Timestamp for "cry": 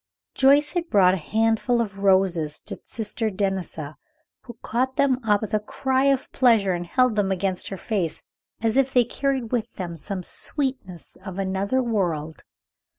5.59-6.05